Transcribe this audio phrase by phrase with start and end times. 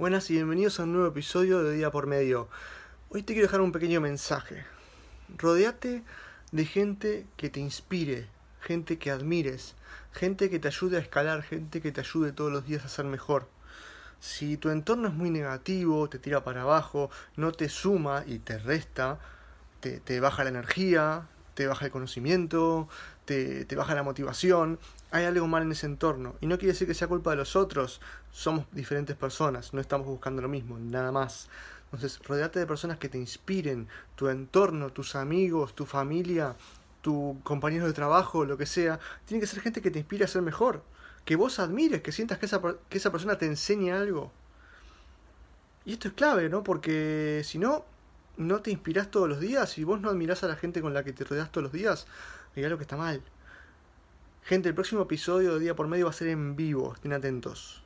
[0.00, 2.48] Buenas y bienvenidos a un nuevo episodio de Día por Medio.
[3.10, 4.64] Hoy te quiero dejar un pequeño mensaje.
[5.36, 6.02] Rodeate
[6.52, 8.26] de gente que te inspire,
[8.62, 9.74] gente que admires,
[10.14, 13.04] gente que te ayude a escalar, gente que te ayude todos los días a ser
[13.04, 13.46] mejor.
[14.20, 18.56] Si tu entorno es muy negativo, te tira para abajo, no te suma y te
[18.56, 19.18] resta,
[19.80, 21.28] te, te baja la energía,
[21.60, 22.88] te baja el conocimiento,
[23.26, 24.78] te, baja la motivación,
[25.10, 26.36] hay algo mal en ese entorno.
[26.40, 28.00] Y no quiere decir que sea culpa de los otros,
[28.32, 31.50] somos diferentes personas, no estamos buscando lo mismo, nada más.
[31.84, 36.56] Entonces, rodeate de personas que te inspiren, tu entorno, tus amigos, tu familia,
[37.02, 38.98] tu compañero de trabajo, lo que sea.
[39.26, 40.82] Tiene que ser gente que te inspire a ser mejor,
[41.26, 44.32] que vos admires, que sientas que esa, que esa persona te enseñe algo.
[45.84, 46.64] Y esto es clave, ¿no?
[46.64, 47.84] Porque si no,
[48.40, 51.04] no te inspirás todos los días y vos no admirás a la gente con la
[51.04, 52.06] que te rodeas todos los días,
[52.56, 53.22] hay algo que está mal.
[54.42, 57.82] Gente, el próximo episodio de Día por Medio va a ser en vivo, estén atentos.